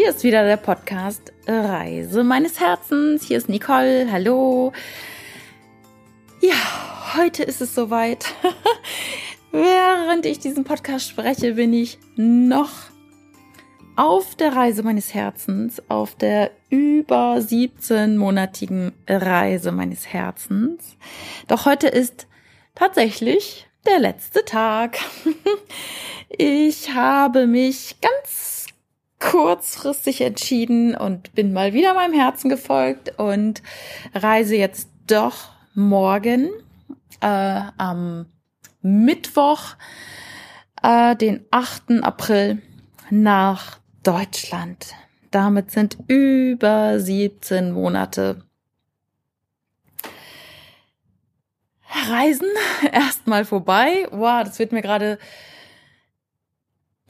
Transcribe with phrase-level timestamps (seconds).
[0.00, 3.22] Hier ist wieder der Podcast Reise meines Herzens.
[3.22, 4.10] Hier ist Nicole.
[4.10, 4.72] Hallo.
[6.40, 6.54] Ja,
[7.18, 8.24] heute ist es soweit.
[9.52, 12.70] Während ich diesen Podcast spreche, bin ich noch
[13.94, 20.96] auf der Reise meines Herzens, auf der über 17-monatigen Reise meines Herzens.
[21.46, 22.26] Doch heute ist
[22.74, 24.96] tatsächlich der letzte Tag.
[26.38, 28.59] Ich habe mich ganz
[29.20, 33.62] kurzfristig entschieden und bin mal wieder meinem Herzen gefolgt und
[34.14, 36.50] reise jetzt doch morgen
[37.20, 38.26] äh, am
[38.82, 39.76] Mittwoch,
[40.82, 42.02] äh, den 8.
[42.02, 42.62] April
[43.10, 44.94] nach Deutschland.
[45.30, 48.42] Damit sind über 17 Monate
[52.08, 52.48] Reisen
[52.92, 54.06] erstmal vorbei.
[54.10, 55.18] Wow, das wird mir gerade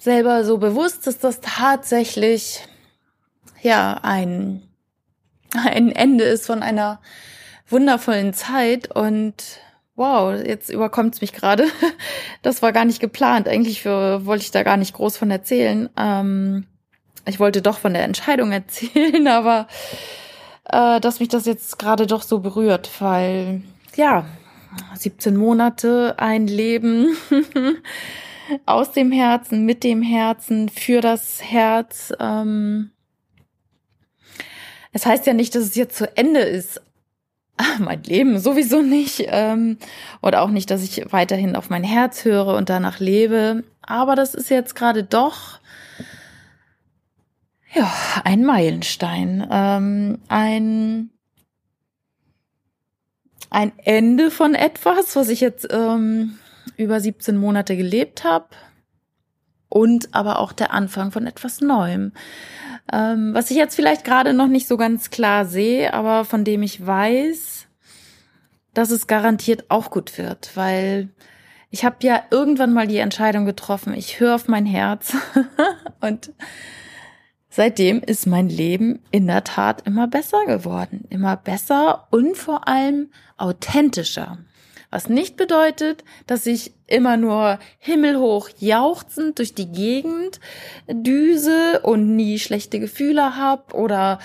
[0.01, 2.67] selber so bewusst, dass das tatsächlich
[3.63, 4.63] ja ein
[5.53, 7.01] ein Ende ist von einer
[7.69, 9.35] wundervollen Zeit und
[9.97, 11.65] wow, jetzt überkommt es mich gerade.
[12.43, 13.49] Das war gar nicht geplant.
[13.49, 15.91] Eigentlich für, wollte ich da gar nicht groß von erzählen.
[15.99, 16.65] Ähm,
[17.27, 19.69] ich wollte doch von der Entscheidung erzählen, aber
[20.65, 23.61] äh, dass mich das jetzt gerade doch so berührt, weil
[23.95, 24.25] ja,
[24.95, 27.15] 17 Monate, ein Leben
[28.67, 32.13] aus dem Herzen, mit dem Herzen, für das Herz.
[32.19, 32.91] Ähm,
[34.93, 36.81] es heißt ja nicht, dass es jetzt zu Ende ist,
[37.79, 39.25] mein Leben sowieso nicht.
[39.27, 39.79] Ähm,
[40.23, 43.65] oder auch nicht, dass ich weiterhin auf mein Herz höre und danach lebe.
[43.83, 45.61] Aber das ist jetzt gerade doch
[47.73, 47.93] ja
[48.25, 51.11] ein Meilenstein, ähm, ein
[53.53, 56.39] ein Ende von etwas, was ich jetzt ähm,
[56.81, 58.47] über 17 Monate gelebt habe
[59.69, 62.13] und aber auch der Anfang von etwas Neuem.
[62.93, 66.63] Ähm, was ich jetzt vielleicht gerade noch nicht so ganz klar sehe, aber von dem
[66.63, 67.67] ich weiß,
[68.75, 71.11] dass es garantiert auch gut wird, weil
[71.71, 75.15] ich habe ja irgendwann mal die Entscheidung getroffen, ich höre auf mein Herz
[76.01, 76.33] und
[77.49, 83.11] seitdem ist mein Leben in der Tat immer besser geworden, immer besser und vor allem
[83.37, 84.39] authentischer.
[84.91, 90.41] Was nicht bedeutet, dass ich immer nur himmelhoch jauchzend durch die Gegend
[90.89, 94.19] düse und nie schlechte Gefühle hab oder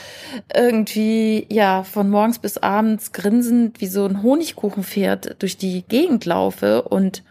[0.53, 6.81] irgendwie ja von morgens bis abends grinsend wie so ein Honigkuchenpferd durch die Gegend laufe
[6.81, 7.23] und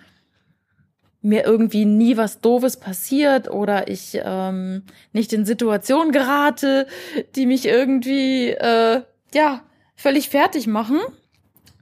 [1.21, 6.87] mir irgendwie nie was Doofes passiert oder ich ähm, nicht in Situationen gerate,
[7.35, 9.03] die mich irgendwie äh,
[9.33, 9.63] ja
[9.97, 11.01] völlig fertig machen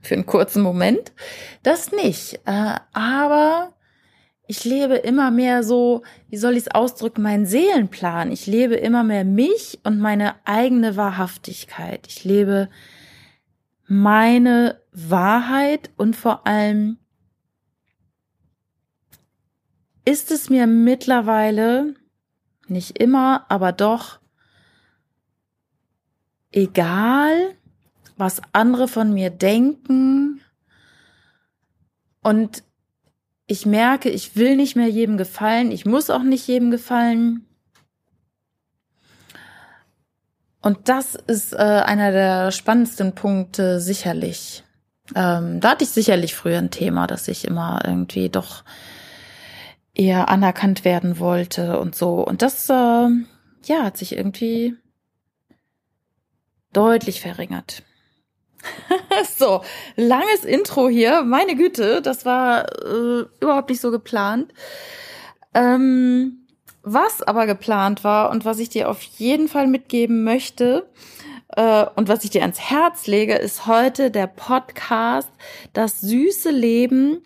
[0.03, 1.13] für einen kurzen Moment.
[1.63, 2.41] Das nicht.
[2.45, 3.73] Äh, aber
[4.47, 8.33] ich lebe immer mehr so, wie soll ich es ausdrücken, meinen Seelenplan.
[8.33, 12.07] Ich lebe immer mehr mich und meine eigene Wahrhaftigkeit.
[12.09, 12.69] Ich lebe
[13.87, 16.99] meine Wahrheit und vor allem
[20.05, 21.95] ist es mir mittlerweile,
[22.67, 24.19] nicht immer, aber doch,
[26.51, 27.55] egal,
[28.23, 30.41] was andere von mir denken.
[32.23, 32.63] Und
[33.47, 37.45] ich merke, ich will nicht mehr jedem gefallen, ich muss auch nicht jedem gefallen.
[40.63, 44.63] Und das ist äh, einer der spannendsten Punkte sicherlich.
[45.15, 48.63] Ähm, da hatte ich sicherlich früher ein Thema, dass ich immer irgendwie doch
[49.93, 52.25] eher anerkannt werden wollte und so.
[52.25, 53.09] Und das, äh,
[53.65, 54.77] ja, hat sich irgendwie
[56.73, 57.83] deutlich verringert.
[59.37, 59.63] so,
[59.97, 61.23] langes Intro hier.
[61.23, 64.53] Meine Güte, das war äh, überhaupt nicht so geplant.
[65.55, 66.47] Ähm,
[66.83, 70.89] was aber geplant war und was ich dir auf jeden Fall mitgeben möchte
[71.49, 75.31] äh, und was ich dir ans Herz lege, ist heute der Podcast
[75.73, 77.23] Das süße Leben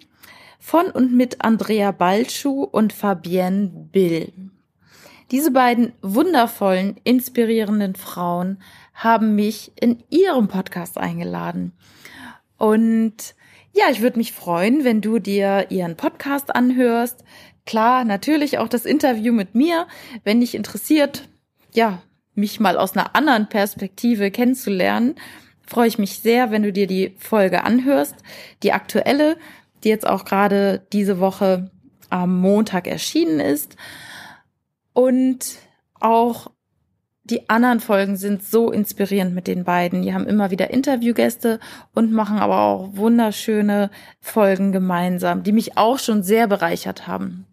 [0.58, 4.32] von und mit Andrea Balschuh und Fabienne Bill.
[5.30, 8.62] Diese beiden wundervollen, inspirierenden Frauen
[8.96, 11.72] haben mich in ihrem Podcast eingeladen.
[12.58, 13.34] Und
[13.72, 17.22] ja, ich würde mich freuen, wenn du dir ihren Podcast anhörst.
[17.66, 19.86] Klar, natürlich auch das Interview mit mir,
[20.24, 21.28] wenn dich interessiert,
[21.72, 22.02] ja,
[22.34, 25.14] mich mal aus einer anderen Perspektive kennenzulernen,
[25.66, 28.14] freue ich mich sehr, wenn du dir die Folge anhörst.
[28.62, 29.36] Die aktuelle,
[29.84, 31.70] die jetzt auch gerade diese Woche
[32.08, 33.76] am Montag erschienen ist.
[34.92, 35.58] Und
[36.00, 36.50] auch
[37.30, 40.02] die anderen Folgen sind so inspirierend mit den beiden.
[40.02, 41.58] Die haben immer wieder Interviewgäste
[41.94, 43.90] und machen aber auch wunderschöne
[44.20, 47.46] Folgen gemeinsam, die mich auch schon sehr bereichert haben.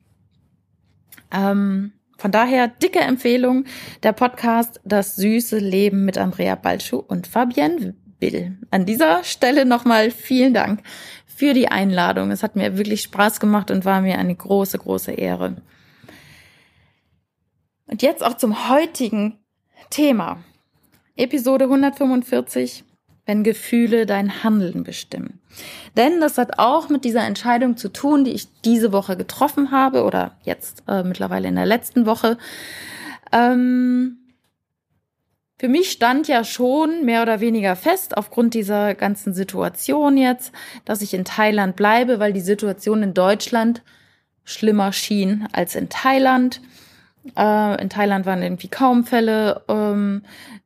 [1.31, 3.65] Ähm, von daher dicke Empfehlung,
[4.03, 8.57] der Podcast Das süße Leben mit Andrea Balschuh und Fabienne Bill.
[8.71, 10.83] An dieser Stelle nochmal vielen Dank
[11.25, 12.31] für die Einladung.
[12.31, 15.57] Es hat mir wirklich Spaß gemacht und war mir eine große, große Ehre.
[17.87, 19.42] Und jetzt auch zum heutigen
[19.89, 20.43] Thema.
[21.15, 22.83] Episode 145,
[23.25, 25.39] wenn Gefühle dein Handeln bestimmen.
[25.95, 30.03] Denn das hat auch mit dieser Entscheidung zu tun, die ich diese Woche getroffen habe
[30.03, 32.37] oder jetzt äh, mittlerweile in der letzten Woche.
[33.31, 34.17] Ähm,
[35.59, 40.51] für mich stand ja schon mehr oder weniger fest, aufgrund dieser ganzen Situation jetzt,
[40.83, 43.81] dass ich in Thailand bleibe, weil die Situation in Deutschland
[44.43, 46.59] schlimmer schien als in Thailand.
[47.37, 50.23] Äh, in Thailand waren irgendwie kaum Fälle ähm,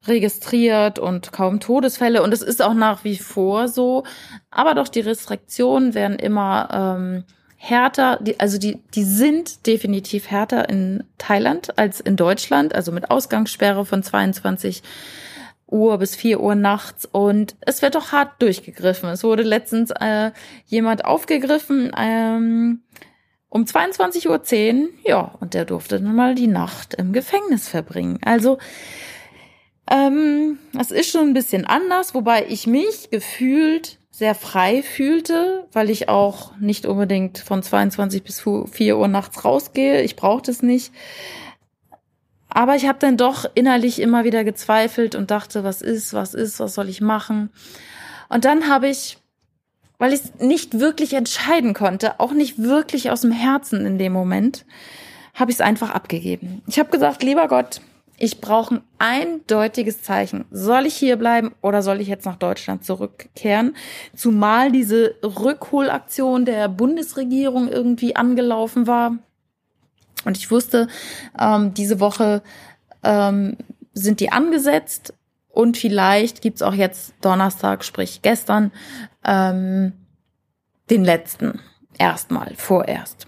[0.08, 2.24] registriert und kaum Todesfälle.
[2.24, 4.04] Und es ist auch nach wie vor so.
[4.50, 7.24] Aber doch die Restriktionen werden immer ähm,
[7.58, 8.18] härter.
[8.22, 12.74] Die, also die, die sind definitiv härter in Thailand als in Deutschland.
[12.74, 14.82] Also mit Ausgangssperre von 22
[15.70, 19.10] Uhr bis 4 Uhr nachts und es wird doch hart durchgegriffen.
[19.10, 20.32] Es wurde letztens äh,
[20.66, 22.84] jemand aufgegriffen, ähm,
[23.50, 28.20] um 22.10 Uhr, ja, und der durfte dann mal die Nacht im Gefängnis verbringen.
[28.24, 28.58] Also,
[29.90, 35.90] ähm, das ist schon ein bisschen anders, wobei ich mich gefühlt sehr frei fühlte, weil
[35.90, 40.02] ich auch nicht unbedingt von 22 bis 4 Uhr nachts rausgehe.
[40.02, 40.92] Ich brauchte es nicht.
[42.50, 46.60] Aber ich habe dann doch innerlich immer wieder gezweifelt und dachte, was ist, was ist,
[46.60, 47.52] was soll ich machen?
[48.30, 49.20] Und dann habe ich
[49.98, 54.14] weil ich es nicht wirklich entscheiden konnte, auch nicht wirklich aus dem Herzen in dem
[54.14, 54.66] Moment,
[55.34, 56.62] habe ich es einfach abgegeben.
[56.68, 57.82] Ich habe gesagt, lieber Gott,
[58.20, 60.46] ich brauche ein eindeutiges Zeichen.
[60.50, 63.76] Soll ich hier bleiben oder soll ich jetzt nach Deutschland zurückkehren?
[64.16, 69.18] Zumal diese Rückholaktion der Bundesregierung irgendwie angelaufen war.
[70.26, 70.88] Und ich wusste,
[71.40, 72.42] ähm, diese Woche
[73.04, 73.56] ähm,
[73.94, 75.14] sind die angesetzt
[75.58, 78.72] und vielleicht gibt's auch jetzt Donnerstag, sprich gestern,
[79.26, 79.94] ähm,
[80.92, 81.60] den letzten.
[81.98, 83.26] Erstmal, vorerst.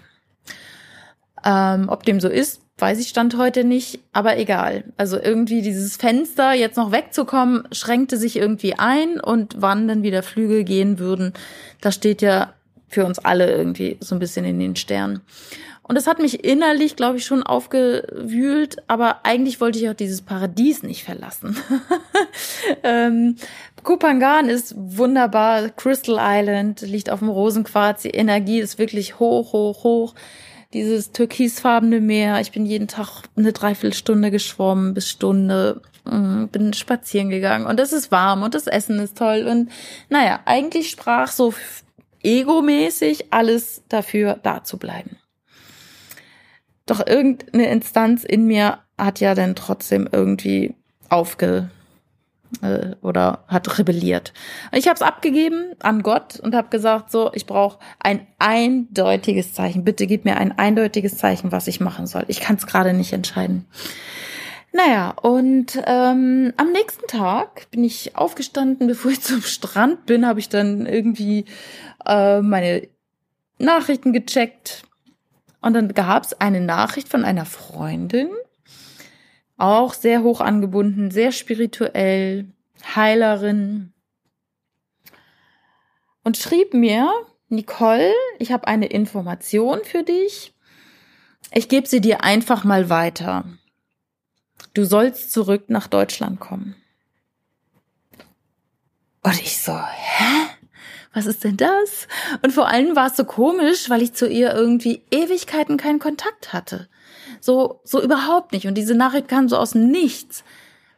[1.44, 4.84] Ähm, ob dem so ist, weiß ich Stand heute nicht, aber egal.
[4.96, 10.22] Also irgendwie dieses Fenster jetzt noch wegzukommen, schränkte sich irgendwie ein und wann dann wieder
[10.22, 11.32] Flüge gehen würden,
[11.80, 12.54] das steht ja
[12.86, 15.20] für uns alle irgendwie so ein bisschen in den Sternen.
[15.90, 20.22] Und das hat mich innerlich, glaube ich, schon aufgewühlt, aber eigentlich wollte ich auch dieses
[20.22, 21.56] Paradies nicht verlassen.
[22.84, 23.34] ähm,
[23.82, 29.82] Kupangan ist wunderbar, Crystal Island liegt auf dem Rosenquarz, die Energie ist wirklich hoch, hoch,
[29.82, 30.14] hoch.
[30.74, 37.30] Dieses türkisfarbene Meer, ich bin jeden Tag eine Dreiviertelstunde geschwommen bis Stunde, mm, bin spazieren
[37.30, 39.72] gegangen und es ist warm und das Essen ist toll und
[40.08, 41.52] naja, eigentlich sprach so
[42.22, 45.16] egomäßig alles dafür, da zu bleiben.
[46.90, 50.74] Doch irgendeine Instanz in mir hat ja dann trotzdem irgendwie
[51.08, 51.70] aufge
[52.62, 54.32] äh, oder hat rebelliert.
[54.72, 59.84] Ich habe es abgegeben an Gott und habe gesagt, so, ich brauche ein eindeutiges Zeichen.
[59.84, 62.24] Bitte gib mir ein eindeutiges Zeichen, was ich machen soll.
[62.26, 63.66] Ich kann es gerade nicht entscheiden.
[64.72, 70.40] Naja, und ähm, am nächsten Tag bin ich aufgestanden, bevor ich zum Strand bin, habe
[70.40, 71.44] ich dann irgendwie
[72.04, 72.88] äh, meine
[73.60, 74.82] Nachrichten gecheckt,
[75.60, 78.30] und dann gab es eine Nachricht von einer Freundin,
[79.56, 82.48] auch sehr hoch angebunden, sehr spirituell,
[82.94, 83.92] Heilerin.
[86.24, 87.10] Und schrieb mir,
[87.48, 90.54] Nicole, ich habe eine Information für dich.
[91.52, 93.44] Ich gebe sie dir einfach mal weiter.
[94.72, 96.76] Du sollst zurück nach Deutschland kommen.
[99.22, 100.46] Und ich so, hä?
[101.12, 102.06] Was ist denn das?
[102.42, 106.52] Und vor allem war es so komisch, weil ich zu ihr irgendwie Ewigkeiten keinen Kontakt
[106.52, 106.88] hatte.
[107.40, 108.66] So, so überhaupt nicht.
[108.66, 110.44] Und diese Nachricht kam so aus nichts.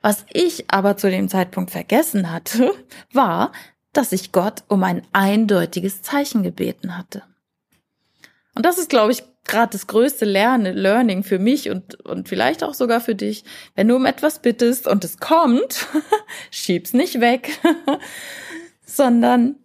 [0.03, 2.75] Was ich aber zu dem Zeitpunkt vergessen hatte,
[3.13, 3.53] war,
[3.93, 7.23] dass ich Gott um ein eindeutiges Zeichen gebeten hatte.
[8.55, 12.63] Und das ist, glaube ich, gerade das größte Lernen, Learning für mich und, und vielleicht
[12.63, 13.45] auch sogar für dich.
[13.75, 15.87] Wenn du um etwas bittest und es kommt,
[16.51, 17.59] schieb's nicht weg,
[18.85, 19.57] sondern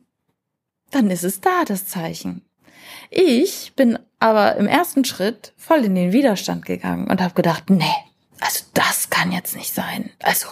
[0.91, 2.41] dann ist es da, das Zeichen.
[3.10, 7.86] Ich bin aber im ersten Schritt voll in den Widerstand gegangen und habe gedacht, nee,
[8.39, 10.12] also das kann jetzt nicht sein.
[10.22, 10.48] Also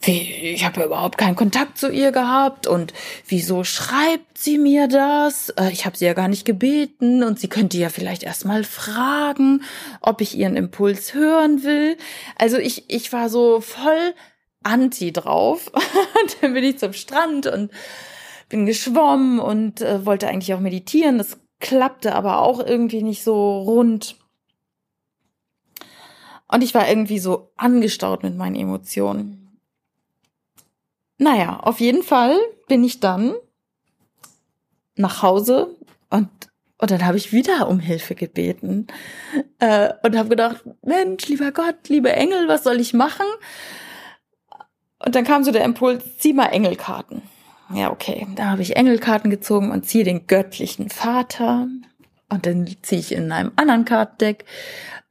[0.00, 2.94] wie, ich habe ja überhaupt keinen Kontakt zu ihr gehabt und
[3.26, 5.50] wieso schreibt sie mir das?
[5.50, 8.64] Äh, ich habe sie ja gar nicht gebeten und sie könnte ja vielleicht erst mal
[8.64, 9.62] fragen,
[10.00, 11.98] ob ich ihren Impuls hören will.
[12.36, 14.14] Also ich ich war so voll
[14.62, 17.70] anti drauf und dann bin ich zum Strand und
[18.50, 21.16] bin geschwommen und äh, wollte eigentlich auch meditieren.
[21.16, 24.16] Das klappte aber auch irgendwie nicht so rund.
[26.48, 29.58] Und ich war irgendwie so angestaut mit meinen Emotionen.
[31.16, 33.34] Naja, auf jeden Fall bin ich dann
[34.96, 35.76] nach Hause
[36.10, 36.28] und
[36.82, 38.86] und dann habe ich wieder um Hilfe gebeten
[39.58, 43.26] äh, und habe gedacht, Mensch, lieber Gott, liebe Engel, was soll ich machen?
[44.98, 47.20] Und dann kam so der Impuls, zieh mal Engelkarten.
[47.72, 48.26] Ja, okay.
[48.36, 51.68] Da habe ich Engelkarten gezogen und ziehe den göttlichen Vater.
[52.28, 54.44] Und dann ziehe ich in einem anderen Kartendeck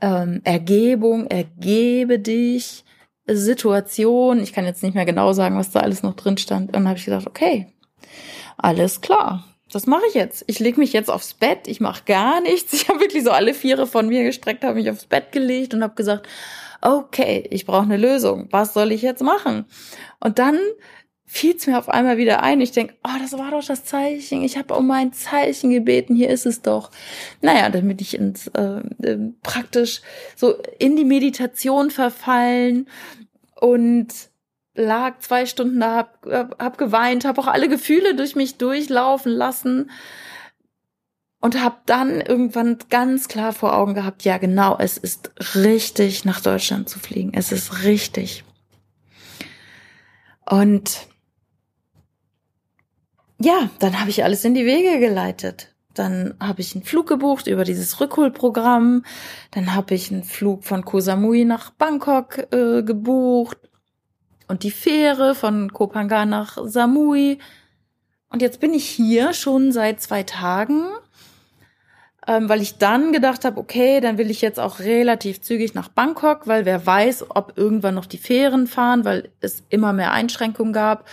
[0.01, 2.83] ähm, Ergebung, ergebe dich,
[3.27, 4.41] Situation.
[4.41, 6.67] Ich kann jetzt nicht mehr genau sagen, was da alles noch drin stand.
[6.67, 7.67] Und dann habe ich gedacht, okay,
[8.57, 10.43] alles klar das mache ich jetzt.
[10.47, 12.73] Ich lege mich jetzt aufs Bett, ich mache gar nichts.
[12.73, 15.83] Ich habe wirklich so alle Viere von mir gestreckt, habe mich aufs Bett gelegt und
[15.83, 16.27] habe gesagt,
[16.81, 18.47] okay, ich brauche eine Lösung.
[18.51, 19.65] Was soll ich jetzt machen?
[20.19, 20.57] Und dann
[21.31, 22.59] fiel es mir auf einmal wieder ein.
[22.59, 24.41] Ich denk, oh, das war doch das Zeichen.
[24.41, 26.15] Ich habe um mein Zeichen gebeten.
[26.15, 26.89] Hier ist es doch.
[27.39, 30.01] Naja, damit ich ins äh, äh, praktisch
[30.35, 32.87] so in die Meditation verfallen
[33.61, 34.07] und
[34.73, 39.91] lag zwei Stunden da, hab, hab geweint, hab auch alle Gefühle durch mich durchlaufen lassen
[41.41, 46.41] und hab dann irgendwann ganz klar vor Augen gehabt, ja genau, es ist richtig, nach
[46.41, 47.33] Deutschland zu fliegen.
[47.35, 48.43] Es ist richtig.
[50.49, 51.08] Und
[53.41, 55.73] ja, dann habe ich alles in die Wege geleitet.
[55.93, 59.03] Dann habe ich einen Flug gebucht über dieses Rückholprogramm.
[59.51, 63.57] Dann habe ich einen Flug von Koh Samui nach Bangkok äh, gebucht
[64.47, 67.39] und die Fähre von Kopangan nach Samui.
[68.29, 70.85] Und jetzt bin ich hier schon seit zwei Tagen,
[72.27, 75.87] ähm, weil ich dann gedacht habe, okay, dann will ich jetzt auch relativ zügig nach
[75.87, 80.73] Bangkok, weil wer weiß, ob irgendwann noch die Fähren fahren, weil es immer mehr Einschränkungen
[80.73, 81.05] gab.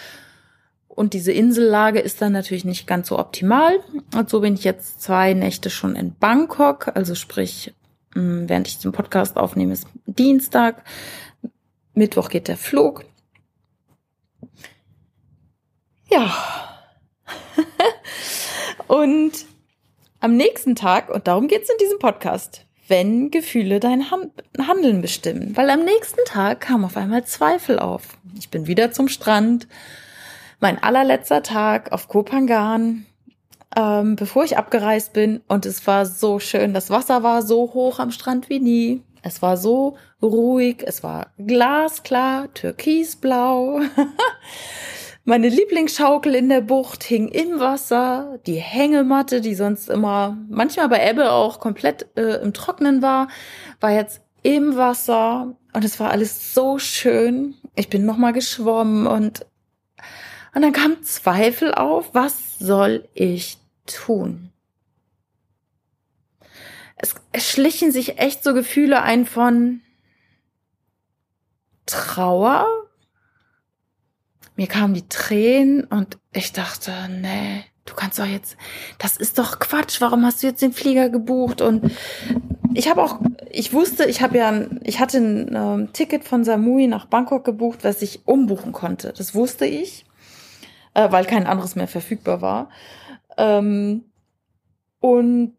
[0.96, 3.78] Und diese Insellage ist dann natürlich nicht ganz so optimal.
[4.14, 7.74] Und so bin ich jetzt zwei Nächte schon in Bangkok, also sprich,
[8.14, 10.82] während ich den Podcast aufnehme, ist Dienstag.
[11.92, 13.04] Mittwoch geht der Flug.
[16.10, 16.34] Ja.
[18.86, 19.32] und
[20.20, 25.54] am nächsten Tag, und darum geht's in diesem Podcast, wenn Gefühle dein Handeln bestimmen.
[25.58, 28.16] Weil am nächsten Tag kam auf einmal Zweifel auf.
[28.38, 29.68] Ich bin wieder zum Strand.
[30.58, 33.04] Mein allerletzter Tag auf Kopangan,
[33.76, 35.42] ähm, bevor ich abgereist bin.
[35.48, 36.72] Und es war so schön.
[36.72, 39.02] Das Wasser war so hoch am Strand wie nie.
[39.22, 40.82] Es war so ruhig.
[40.86, 43.80] Es war glasklar, türkisblau.
[45.28, 48.38] Meine Lieblingsschaukel in der Bucht hing im Wasser.
[48.46, 53.26] Die Hängematte, die sonst immer, manchmal bei Ebbe auch komplett äh, im Trocknen war,
[53.80, 55.56] war jetzt im Wasser.
[55.72, 57.56] Und es war alles so schön.
[57.74, 59.44] Ich bin nochmal geschwommen und,
[60.56, 62.14] und dann kam Zweifel auf.
[62.14, 64.52] Was soll ich tun?
[66.96, 67.14] Es,
[67.46, 69.82] schlichen sich echt so Gefühle ein von
[71.84, 72.66] Trauer,
[74.56, 78.56] mir kamen die Tränen und ich dachte, nee, du kannst doch jetzt,
[78.96, 81.60] das ist doch Quatsch, warum hast du jetzt den Flieger gebucht?
[81.60, 81.92] Und
[82.72, 83.20] ich habe auch,
[83.50, 87.84] ich wusste, ich habe ja, ich hatte ein ähm, Ticket von Samui nach Bangkok gebucht,
[87.84, 89.12] was ich umbuchen konnte.
[89.14, 90.05] Das wusste ich,
[90.96, 92.70] äh, weil kein anderes mehr verfügbar war.
[93.36, 94.04] Ähm,
[95.00, 95.54] und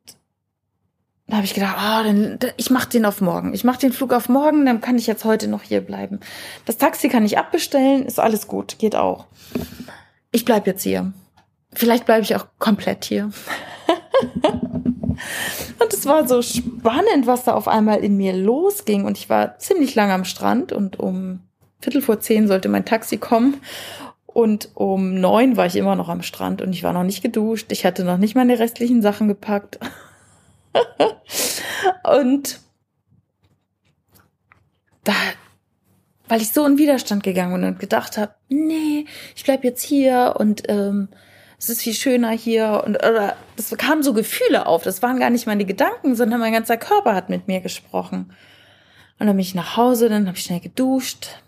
[1.27, 3.53] da habe ich gedacht, ah, dann, ich mache den auf morgen.
[3.53, 6.19] Ich mache den Flug auf morgen, dann kann ich jetzt heute noch hier bleiben.
[6.65, 9.27] Das Taxi kann ich abbestellen, ist alles gut, geht auch.
[10.31, 11.13] Ich bleib jetzt hier.
[11.73, 13.29] Vielleicht bleibe ich auch komplett hier.
[15.79, 19.05] und es war so spannend, was da auf einmal in mir losging.
[19.05, 21.41] Und ich war ziemlich lange am Strand und um
[21.79, 23.61] Viertel vor zehn sollte mein Taxi kommen.
[24.37, 27.71] Und um neun war ich immer noch am Strand und ich war noch nicht geduscht.
[27.71, 29.79] Ich hatte noch nicht meine restlichen Sachen gepackt.
[32.03, 32.59] und
[35.03, 35.13] da,
[36.27, 40.35] weil ich so in Widerstand gegangen bin und gedacht habe, nee, ich bleib jetzt hier
[40.37, 41.09] und ähm,
[41.57, 44.83] es ist viel schöner hier und oder das kamen so Gefühle auf.
[44.83, 48.31] Das waren gar nicht meine Gedanken, sondern mein ganzer Körper hat mit mir gesprochen.
[49.17, 51.41] Und dann bin ich nach Hause, dann habe ich schnell geduscht,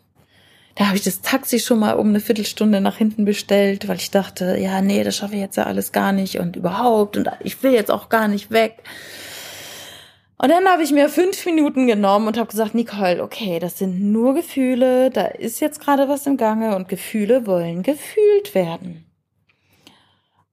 [0.79, 4.11] da habe ich das Taxi schon mal um eine Viertelstunde nach hinten bestellt, weil ich
[4.11, 7.61] dachte, ja, nee, das schaffe ich jetzt ja alles gar nicht und überhaupt und ich
[7.61, 8.77] will jetzt auch gar nicht weg.
[10.37, 13.99] Und dann habe ich mir fünf Minuten genommen und habe gesagt, Nicole, okay, das sind
[13.99, 19.03] nur Gefühle, da ist jetzt gerade was im Gange und Gefühle wollen gefühlt werden.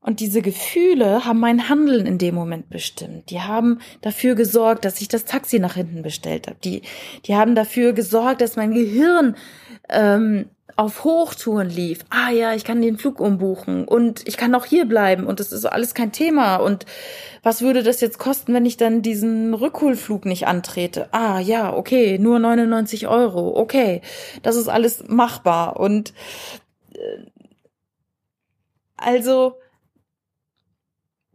[0.07, 3.29] Und diese Gefühle haben mein Handeln in dem Moment bestimmt.
[3.31, 6.59] Die haben dafür gesorgt, dass ich das Taxi nach hinten bestellt habe.
[6.63, 6.83] Die,
[7.25, 9.35] die haben dafür gesorgt, dass mein Gehirn
[9.89, 10.47] ähm,
[10.77, 12.05] auf Hochtouren lief.
[12.09, 15.51] Ah ja, ich kann den Flug umbuchen und ich kann auch hier bleiben und das
[15.51, 16.57] ist alles kein Thema.
[16.57, 16.87] Und
[17.43, 21.09] was würde das jetzt kosten, wenn ich dann diesen Rückholflug nicht antrete?
[21.11, 23.59] Ah ja, okay, nur 99 Euro.
[23.59, 24.03] Okay,
[24.45, 25.81] das ist alles machbar.
[25.81, 26.15] Und
[26.95, 27.27] äh,
[28.97, 29.57] also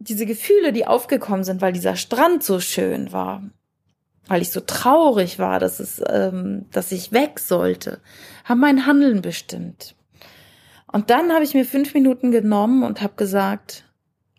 [0.02, 3.42] diese Gefühle, die aufgekommen sind, weil dieser Strand so schön war,
[4.26, 8.00] weil ich so traurig war, dass es, ähm, dass ich weg sollte,
[8.44, 9.94] haben mein Handeln bestimmt.
[10.86, 13.84] Und dann habe ich mir fünf Minuten genommen und habe gesagt,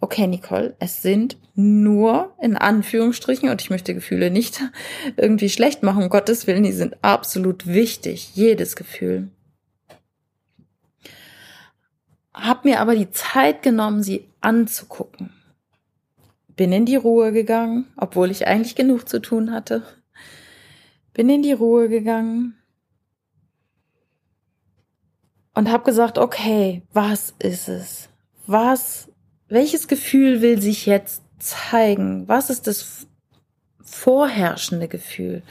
[0.02, 4.62] okay, Nicole, es sind nur in Anführungsstrichen, und ich möchte Gefühle nicht
[5.18, 9.30] irgendwie schlecht machen, um Gottes Willen, die sind absolut wichtig, jedes Gefühl.
[12.34, 15.30] Hab mir aber die Zeit genommen, sie anzugucken
[16.56, 19.84] bin in die Ruhe gegangen, obwohl ich eigentlich genug zu tun hatte.
[21.14, 22.56] Bin in die Ruhe gegangen
[25.54, 28.10] und habe gesagt, okay, was ist es?
[28.46, 29.10] Was,
[29.48, 32.28] welches Gefühl will sich jetzt zeigen?
[32.28, 33.08] Was ist das
[33.82, 35.44] vorherrschende Gefühl?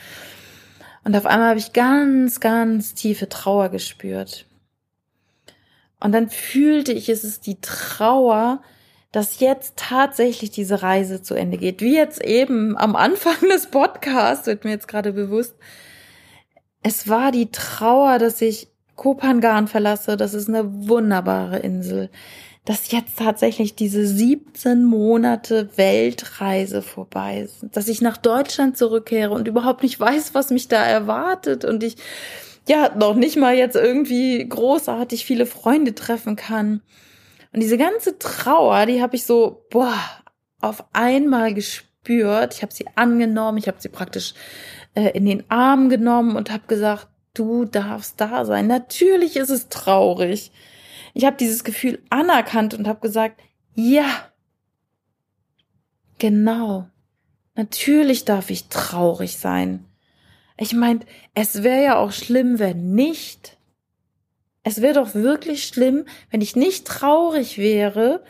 [1.04, 4.46] Und auf einmal habe ich ganz, ganz tiefe Trauer gespürt.
[6.00, 8.62] Und dann fühlte ich, es ist die Trauer,
[9.12, 11.82] dass jetzt tatsächlich diese Reise zu Ende geht.
[11.82, 15.54] Wie jetzt eben am Anfang des Podcasts, wird mir jetzt gerade bewusst.
[16.82, 20.16] Es war die Trauer, dass ich Kopangan verlasse.
[20.16, 22.10] Das ist eine wunderbare Insel.
[22.64, 27.66] Dass jetzt tatsächlich diese 17 Monate Weltreise vorbei ist.
[27.72, 31.64] Dass ich nach Deutschland zurückkehre und überhaupt nicht weiß, was mich da erwartet.
[31.64, 31.96] Und ich,
[32.68, 36.80] ja, noch nicht mal jetzt irgendwie großartig viele Freunde treffen kann
[37.52, 39.98] und diese ganze Trauer, die habe ich so, boah,
[40.60, 42.54] auf einmal gespürt.
[42.54, 44.34] Ich habe sie angenommen, ich habe sie praktisch
[44.94, 48.66] äh, in den Arm genommen und habe gesagt, du darfst da sein.
[48.66, 50.50] Natürlich ist es traurig.
[51.14, 53.40] Ich habe dieses Gefühl anerkannt und habe gesagt,
[53.74, 54.06] ja,
[56.18, 56.88] genau.
[57.54, 59.84] Natürlich darf ich traurig sein.
[60.56, 61.00] Ich meine,
[61.34, 63.58] es wäre ja auch schlimm, wenn nicht.
[64.62, 68.22] Es wäre doch wirklich schlimm, wenn ich nicht traurig wäre,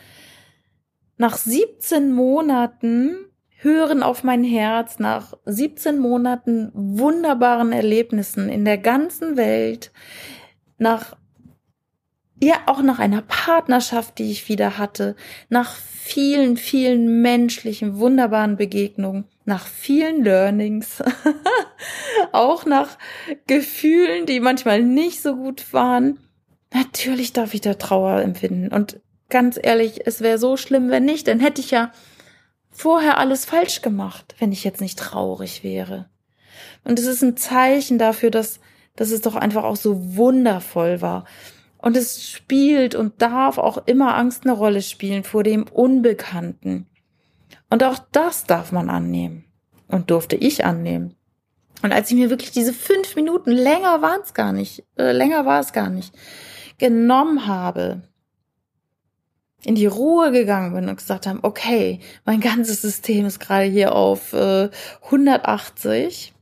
[1.17, 3.17] nach 17 Monaten
[3.57, 9.93] hören auf mein Herz, nach 17 Monaten wunderbaren Erlebnissen in der ganzen Welt,
[10.79, 11.17] nach
[12.43, 15.15] ja auch nach einer Partnerschaft, die ich wieder hatte,
[15.49, 21.03] nach vielen, vielen menschlichen, wunderbaren Begegnungen, nach vielen Learnings,
[22.33, 22.99] auch nach
[23.47, 26.19] Gefühlen, die manchmal nicht so gut waren.
[26.73, 28.69] Natürlich darf ich da Trauer empfinden.
[28.69, 31.29] Und ganz ehrlich, es wäre so schlimm, wenn nicht.
[31.29, 31.93] Dann hätte ich ja
[32.71, 36.09] vorher alles falsch gemacht, wenn ich jetzt nicht traurig wäre.
[36.85, 38.61] Und es ist ein Zeichen dafür, dass,
[38.97, 41.25] dass es doch einfach auch so wundervoll war.
[41.79, 46.87] Und es spielt und darf auch immer Angst eine Rolle spielen vor dem Unbekannten.
[47.73, 49.47] Und auch das darf man annehmen.
[49.89, 51.17] Und durfte ich annehmen.
[51.83, 55.47] Und als ich mir wirklich diese fünf Minuten, länger waren es gar nicht, äh, länger
[55.47, 56.15] war es gar nicht,
[56.77, 58.03] genommen habe,
[59.65, 63.95] in die Ruhe gegangen bin und gesagt haben, okay, mein ganzes System ist gerade hier
[63.95, 64.69] auf äh,
[65.05, 66.35] 180.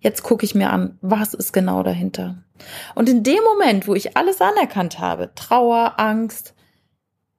[0.00, 2.42] Jetzt gucke ich mir an, was ist genau dahinter.
[2.96, 6.54] Und in dem Moment, wo ich alles anerkannt habe, Trauer, Angst,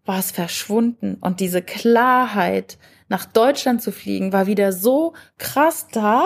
[0.06, 1.18] war es verschwunden.
[1.22, 6.26] Und diese Klarheit, nach Deutschland zu fliegen, war wieder so krass da.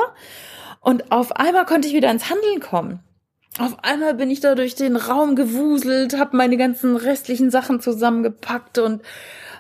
[0.80, 3.00] Und auf einmal konnte ich wieder ins Handeln kommen.
[3.58, 8.80] Auf einmal bin ich da durch den Raum gewuselt, habe meine ganzen restlichen Sachen zusammengepackt
[8.80, 9.02] und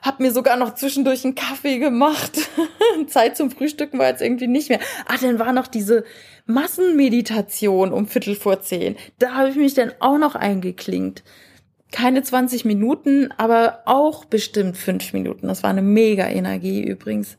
[0.01, 2.37] habe mir sogar noch zwischendurch einen Kaffee gemacht.
[3.07, 4.79] Zeit zum Frühstücken war jetzt irgendwie nicht mehr.
[5.07, 6.03] Ah, dann war noch diese
[6.45, 8.97] Massenmeditation um Viertel vor zehn.
[9.17, 11.23] Da habe ich mich dann auch noch eingeklinkt.
[11.91, 15.47] Keine 20 Minuten, aber auch bestimmt fünf Minuten.
[15.47, 17.37] Das war eine mega Energie übrigens.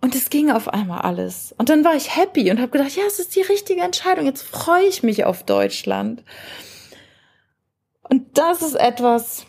[0.00, 1.54] Und es ging auf einmal alles.
[1.58, 4.26] Und dann war ich happy und habe gedacht, ja, es ist die richtige Entscheidung.
[4.26, 6.22] Jetzt freue ich mich auf Deutschland.
[8.02, 9.44] Und das ist etwas,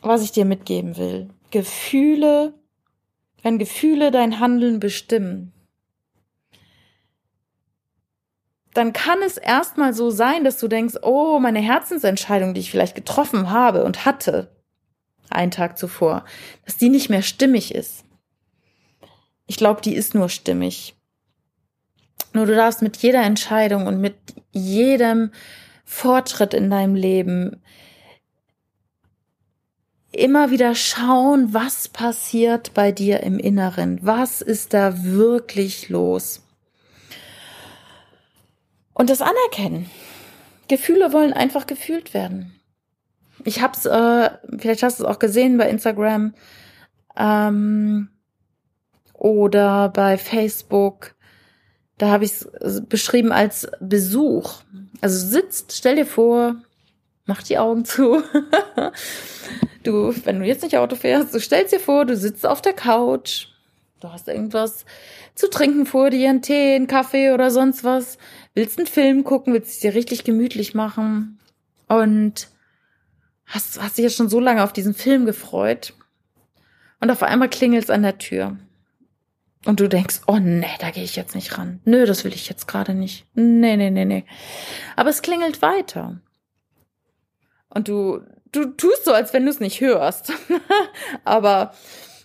[0.00, 1.28] was ich dir mitgeben will.
[1.50, 2.54] Gefühle,
[3.42, 5.52] wenn Gefühle dein Handeln bestimmen,
[8.80, 12.94] dann kann es erstmal so sein, dass du denkst, oh, meine Herzensentscheidung, die ich vielleicht
[12.94, 14.48] getroffen habe und hatte,
[15.28, 16.24] einen Tag zuvor,
[16.64, 18.04] dass die nicht mehr stimmig ist.
[19.46, 20.94] Ich glaube, die ist nur stimmig.
[22.32, 24.16] Nur du darfst mit jeder Entscheidung und mit
[24.50, 25.30] jedem
[25.84, 27.60] Fortschritt in deinem Leben
[30.10, 33.98] immer wieder schauen, was passiert bei dir im Inneren.
[34.00, 36.40] Was ist da wirklich los?
[39.00, 39.88] Und das Anerkennen.
[40.68, 42.60] Gefühle wollen einfach gefühlt werden.
[43.44, 46.34] Ich hab's, äh, vielleicht hast du es auch gesehen bei Instagram
[47.16, 48.10] ähm,
[49.14, 51.14] oder bei Facebook.
[51.96, 54.60] Da habe ich es beschrieben als Besuch.
[55.00, 56.56] Also sitzt, stell dir vor,
[57.24, 58.22] mach die Augen zu.
[59.82, 62.74] du, wenn du jetzt nicht Auto fährst, du stellst dir vor, du sitzt auf der
[62.74, 63.46] Couch,
[64.00, 64.84] du hast irgendwas
[65.40, 68.18] zu trinken vor dir, einen Tee, einen Kaffee oder sonst was,
[68.54, 71.40] willst einen Film gucken, willst es dir richtig gemütlich machen
[71.88, 72.48] und
[73.46, 75.94] hast, hast dich jetzt schon so lange auf diesen Film gefreut
[77.00, 78.56] und auf einmal klingelt es an der Tür.
[79.66, 81.80] Und du denkst, oh nee, da gehe ich jetzt nicht ran.
[81.84, 83.26] Nö, das will ich jetzt gerade nicht.
[83.34, 84.24] Nee, nee, nee, nee.
[84.96, 86.20] Aber es klingelt weiter.
[87.68, 88.20] Und du,
[88.52, 90.32] du tust so, als wenn du es nicht hörst.
[91.24, 91.74] Aber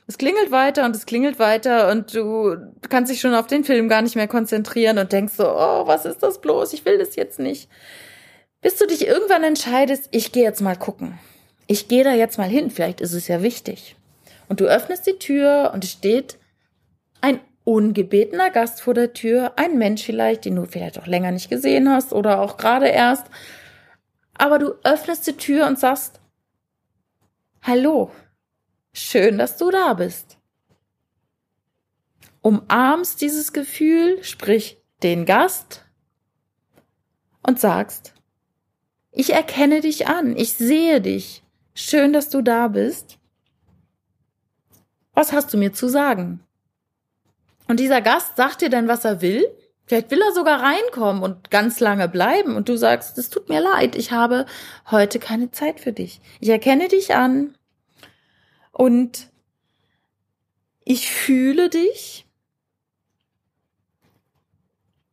[0.07, 2.55] es klingelt weiter und es klingelt weiter und du
[2.89, 6.05] kannst dich schon auf den Film gar nicht mehr konzentrieren und denkst so, oh, was
[6.05, 6.73] ist das bloß?
[6.73, 7.69] Ich will das jetzt nicht.
[8.61, 11.17] Bis du dich irgendwann entscheidest, ich gehe jetzt mal gucken.
[11.67, 13.95] Ich gehe da jetzt mal hin, vielleicht ist es ja wichtig.
[14.47, 16.37] Und du öffnest die Tür und es steht
[17.21, 21.49] ein ungebetener Gast vor der Tür, ein Mensch vielleicht, den du vielleicht auch länger nicht
[21.49, 23.25] gesehen hast oder auch gerade erst.
[24.37, 26.19] Aber du öffnest die Tür und sagst,
[27.63, 28.11] Hallo,
[28.95, 30.37] schön, dass du da bist.
[32.41, 35.83] Umarmst dieses Gefühl, sprich den Gast
[37.41, 38.13] und sagst,
[39.11, 43.17] ich erkenne dich an, ich sehe dich, schön, dass du da bist.
[45.13, 46.41] Was hast du mir zu sagen?
[47.67, 49.45] Und dieser Gast sagt dir dann, was er will.
[49.87, 53.61] Vielleicht will er sogar reinkommen und ganz lange bleiben und du sagst, es tut mir
[53.61, 54.45] leid, ich habe
[54.89, 56.21] heute keine Zeit für dich.
[56.39, 57.55] Ich erkenne dich an
[58.75, 59.31] und
[60.83, 62.27] ich fühle dich.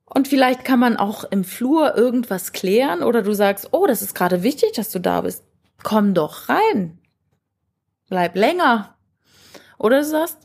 [0.05, 4.15] Und vielleicht kann man auch im Flur irgendwas klären oder du sagst, oh, das ist
[4.15, 5.45] gerade wichtig, dass du da bist.
[5.81, 6.99] Komm doch rein.
[8.09, 8.97] Bleib länger.
[9.79, 10.39] Oder du sagst,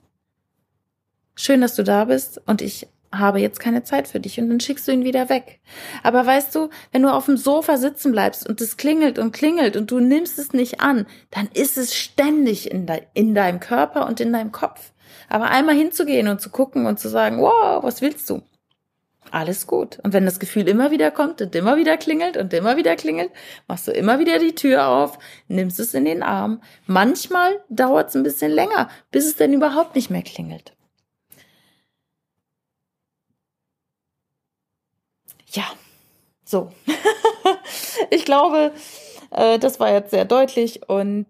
[1.36, 4.60] schön, dass du da bist und ich habe jetzt keine Zeit für dich und dann
[4.60, 5.60] schickst du ihn wieder weg.
[6.04, 9.78] Aber weißt du, wenn du auf dem Sofa sitzen bleibst und es klingelt und klingelt
[9.78, 14.08] und du nimmst es nicht an, dann ist es ständig in, de in deinem Körper
[14.08, 14.92] und in deinem Kopf.
[15.30, 18.42] Aber einmal hinzugehen und zu gucken und zu sagen, wow, was willst du?
[19.32, 20.00] Alles gut.
[20.04, 23.32] Und wenn das Gefühl immer wieder kommt und immer wieder klingelt und immer wieder klingelt,
[23.68, 26.62] machst du immer wieder die Tür auf, nimmst es in den Arm.
[26.86, 30.77] Manchmal dauert es ein bisschen länger, bis es denn überhaupt nicht mehr klingelt.
[35.58, 35.66] Ja,
[36.46, 36.70] so.
[38.12, 38.74] ich glaube,
[39.32, 41.26] äh, das war jetzt sehr deutlich und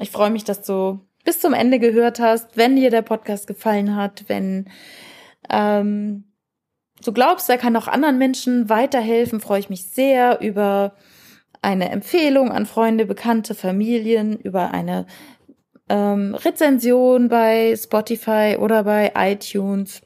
[0.00, 2.56] ich freue mich, dass du bis zum Ende gehört hast.
[2.56, 4.68] Wenn dir der Podcast gefallen hat, wenn
[5.48, 6.24] ähm,
[7.04, 10.96] du glaubst, er kann auch anderen Menschen weiterhelfen, freue ich mich sehr über
[11.62, 15.06] eine Empfehlung an Freunde, Bekannte, Familien, über eine
[15.88, 20.02] ähm, Rezension bei Spotify oder bei iTunes.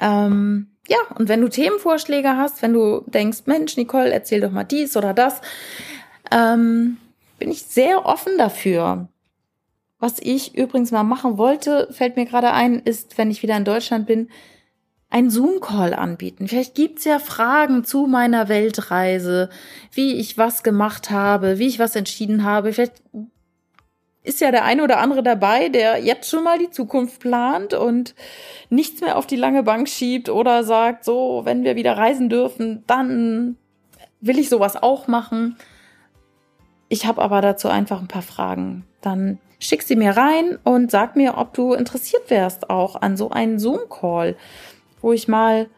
[0.00, 4.64] Ähm, ja, und wenn du Themenvorschläge hast, wenn du denkst, Mensch, Nicole, erzähl doch mal
[4.64, 5.40] dies oder das,
[6.30, 6.98] ähm,
[7.38, 9.08] bin ich sehr offen dafür.
[9.98, 13.64] Was ich übrigens mal machen wollte, fällt mir gerade ein, ist, wenn ich wieder in
[13.64, 14.28] Deutschland bin,
[15.08, 16.48] ein Zoom-Call anbieten.
[16.48, 19.48] Vielleicht gibt's ja Fragen zu meiner Weltreise,
[19.92, 22.72] wie ich was gemacht habe, wie ich was entschieden habe.
[22.72, 23.02] Vielleicht
[24.26, 28.14] ist ja der eine oder andere dabei, der jetzt schon mal die Zukunft plant und
[28.68, 32.82] nichts mehr auf die lange Bank schiebt oder sagt, so, wenn wir wieder reisen dürfen,
[32.86, 33.56] dann
[34.20, 35.56] will ich sowas auch machen.
[36.88, 38.84] Ich habe aber dazu einfach ein paar Fragen.
[39.00, 43.30] Dann schick sie mir rein und sag mir, ob du interessiert wärst auch an so
[43.30, 44.36] einen Zoom-Call,
[45.00, 45.68] wo ich mal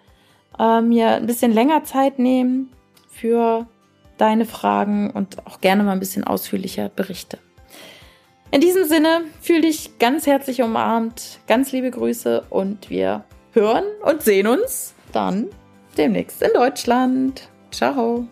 [0.58, 2.66] äh, mir ein bisschen länger Zeit nehme
[3.11, 3.66] für
[4.16, 7.38] deine Fragen und auch gerne mal ein bisschen ausführlicher berichte.
[8.50, 14.22] In diesem Sinne, fühle dich ganz herzlich umarmt, ganz liebe Grüße und wir hören und
[14.22, 15.48] sehen uns dann
[15.98, 17.50] demnächst in Deutschland.
[17.70, 18.26] Ciao.